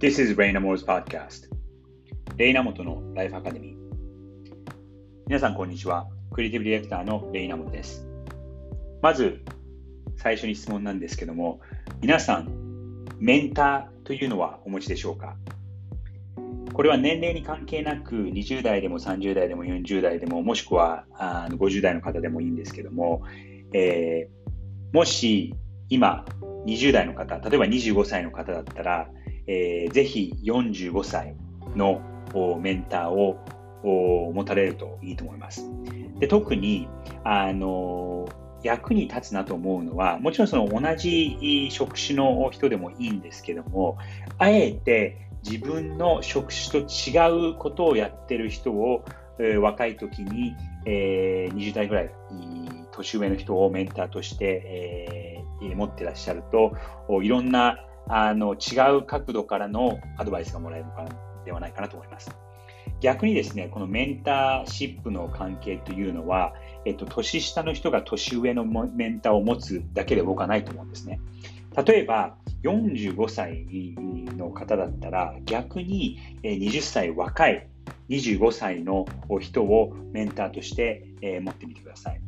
[0.00, 1.48] This is Raina Moore's podcast.
[2.36, 3.76] レイナモトのライフアカデミー。
[5.26, 6.06] 皆さん、こんにちは。
[6.30, 8.06] クリエイティブディレクターのレイナモトです。
[9.02, 9.40] まず、
[10.14, 11.58] 最初に質問なんですけども、
[12.00, 15.36] 皆さん、メンターというのはお持ちでしょうか？
[16.72, 23.24] これは年齢に関係なく、20代でも30代でも40代でも、もしくはあ50代の方でもいいんですけども、
[23.72, 25.56] えー、もし
[25.88, 26.24] 今、
[26.66, 29.08] 20代の方、例えば25歳の方だったら、
[29.48, 31.34] えー、ぜひ45歳
[31.74, 32.00] の
[32.60, 33.38] メンターを
[34.32, 35.68] 持たれるといいと思います。
[36.20, 36.88] で特に
[37.24, 38.28] あの
[38.62, 43.98] 役に立つなと思うのは、もちろんその同じ職種の人でもいいんですけども、
[44.38, 49.04] あえて自分の職種と違うことをやってる人を、
[49.38, 52.10] えー、若い時に、えー、20代ぐらい
[52.90, 56.72] 年上の人をメンターとして、えー、持ってらっしゃると、
[57.22, 62.30] いろんなあの違う角度からのアドバイスがもらえるのではないかなと思います。
[63.00, 71.20] 逆にですね、このメンターシップの関係というのは、えっと、年下の人が年上のメンターを持つだけで僕はないと思うんですね。
[71.86, 73.66] 例えば、45歳
[74.36, 77.68] の方だったら、逆に20歳若い
[78.08, 79.06] 25歳の
[79.40, 81.04] 人をメンターとして
[81.40, 82.20] 持ってみてください。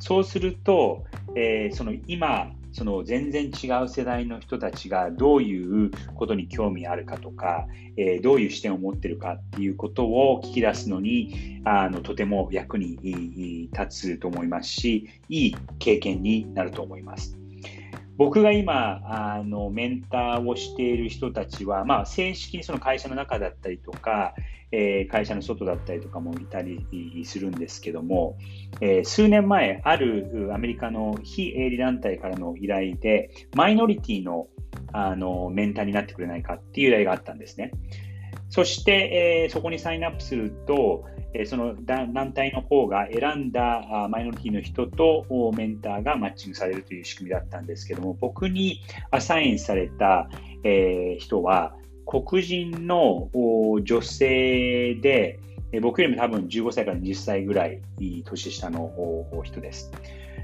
[0.00, 1.04] そうすると、
[1.36, 17.43] えー、その今その全然違う世代の人たちがどういうことに興味あるかとか、えー、どういう視点を持ってるかっていうことを聞き出すのにあのとても役に立つと思いますしいい経験になると思います。
[18.16, 24.34] 僕が今あのメンターをしている人たちは、まあ、正式にその会社の中だったりとか、
[24.70, 28.36] えー、会社の外だったりとかもいたりするんですけども、
[28.80, 34.48] えー、数年前、あるアメリカの非営利団体からの依頼で、マイノリティの
[34.92, 37.72] あのメンターになってくれないかっていう依頼があったんですね。
[38.48, 41.04] そして、えー、そこにサインアップすると、
[41.34, 48.80] えその団体の方が選んだマイノリティの人とメンターがマッチングされるという仕組みだったんですけども、僕に
[49.10, 50.30] アサインされた、
[50.62, 51.74] え人は、
[52.06, 53.30] 黒人の
[53.82, 55.40] 女性で、
[55.82, 57.80] 僕よりも多分15歳から20歳ぐらい
[58.24, 58.92] 年下の
[59.42, 59.90] 人です。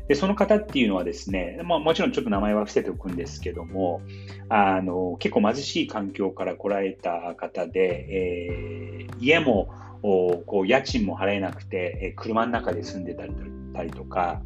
[0.08, 4.02] で、その方っていうのはですね、まあ、もちろんちょっと名前は伏せておくんですけども、
[4.48, 9.72] あの、結構貧しい環境から来られた方で、えー、家も、
[10.02, 14.42] こう家賃も払えなくて、車の中で住んでたりとか、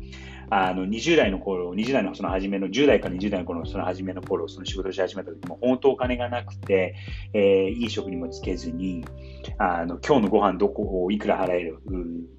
[0.50, 6.94] あの20代の頃、20代のその初めの、10代から20代の頃のその初めの頃、その仕事をし始めた時も、本当お金がなくて、
[7.32, 9.04] えー、いい職にもつけずに、
[9.58, 11.78] あの今日のご飯どこをいくら払える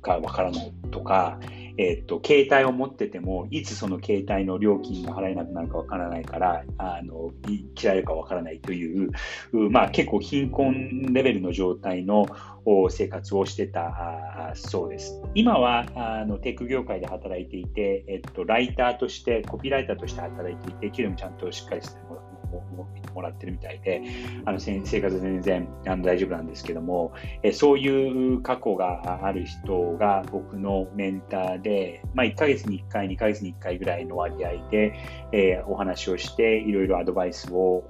[0.02, 1.40] かわからないとか、
[1.78, 7.32] えっと、携帯を持ってても、いつその携帯の料金が払えなくなるかわからないから、あの、
[7.76, 9.12] 切られるかわからないという、
[9.72, 12.28] まあ結構貧困レベルの状態の
[12.90, 15.22] 生活をしてたそうです。
[15.34, 22.00] 今はあのテック業界で働いていて、えっと、ライターとして、コピーライターとして働いていて、給料もちゃんとしっかりして
[22.76, 24.02] ももらってるみたいで、
[24.46, 34.94] あの生活全然あの大丈夫なんですけども、えそういう過去がある人が僕のメンターで、まあ、1ヶ月に1回、2ヶ月に1回ぐらいの割合で、
[35.32, 37.84] え、お話をして、いろいろアドバイスを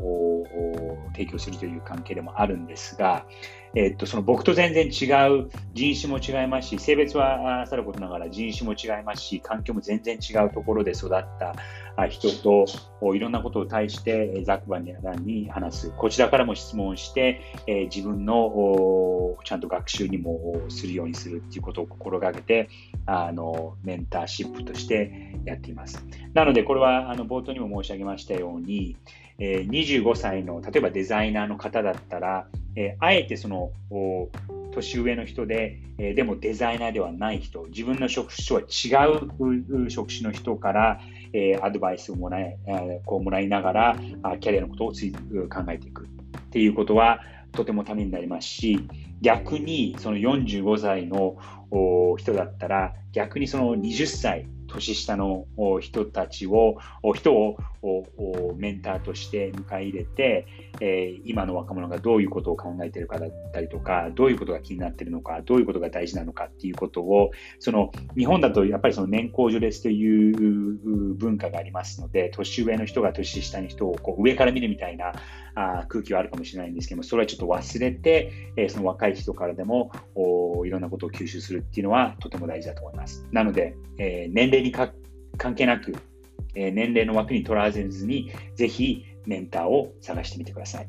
[1.14, 3.26] 提供するという関係でもあるんですが、
[3.76, 12.66] えっと、その僕と全然違う人種も違いますし、性別はさることながら人種も違いますし、環境も全然違うところで育った人と
[13.14, 14.86] いろんなことを対してザクバン
[15.26, 15.92] に話す。
[15.92, 22.70] こちらからも質問して、え自分のちゃんと学習にもするようにするっていうことを心がけて、
[23.06, 26.06] あのメンターシップとしてやっています。
[26.34, 28.96] なので、これはあの冒頭にも申し上げましたように、
[29.38, 33.72] え25歳の例えばデザイナーの方だったら、えあえてその
[34.74, 39.10] 年上の人で、えでもデザイナーではない人、自分の職種とは違
[39.86, 41.00] う職種の人から、
[41.34, 42.58] えアドバイスをもらい
[43.06, 45.20] こうもらいながらあ、キャリアのことをつい考
[45.70, 46.04] えていく。
[46.04, 46.08] っ
[46.52, 47.20] ていうことは
[47.52, 48.80] とてもためになりますし、
[49.22, 51.38] 逆にその45歳の
[52.18, 55.46] 人だったら、逆にその20歳、年下の
[55.80, 56.78] 人たちを、
[57.14, 57.56] 人を
[58.58, 60.48] メンターとして迎え入れて、
[61.24, 75.14] 今の若者がどういうことを考えているかだったりとか、どういうことが気になっているのか、どういうことが大事なのかっていうことを、その日本だとやっぱりその年功序列という文化がありますので、年上の人が年下の人をこう上から見るみたいな
[75.88, 79.92] 空気はあるかもしれないんですけども、それはちょっと忘れて、え、その若い人からでも
[80.66, 83.26] いろんなことを吸収するっていうのはとても大事だと思います。
[83.32, 85.96] なので、えー、年齢に関係なく、
[86.56, 90.88] えー、年齢の枠にとらわれずに、ぜひメンターを探してみてください。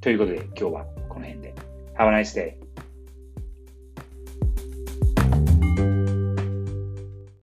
[0.00, 1.54] ということで今日はこの辺で。
[1.96, 2.67] Have a nice day.